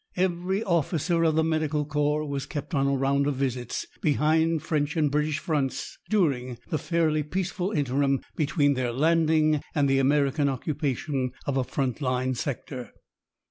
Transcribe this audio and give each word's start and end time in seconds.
Every 0.15 0.63
officer 0.63 1.23
of 1.23 1.35
the 1.35 1.43
Medical 1.43 1.85
Corps 1.85 2.25
was 2.27 2.47
kept 2.47 2.73
on 2.73 2.87
a 2.87 2.95
round 2.95 3.27
of 3.27 3.35
visits 3.35 3.85
behind 4.01 4.63
French 4.63 4.97
and 4.97 5.11
British 5.11 5.37
fronts 5.37 5.95
during 6.09 6.57
the 6.71 6.79
fairly 6.79 7.21
peaceful 7.21 7.69
interim 7.69 8.21
between 8.35 8.73
their 8.73 8.93
landing 8.93 9.61
and 9.75 9.87
the 9.87 9.99
American 9.99 10.49
occupation 10.49 11.33
of 11.45 11.55
a 11.55 11.63
front 11.63 12.01
line 12.01 12.33
sector. 12.33 12.93